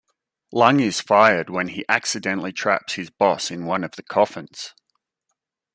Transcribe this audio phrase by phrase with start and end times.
[0.51, 4.73] Lung is fired when he accidentally traps his boss in one of the coffins.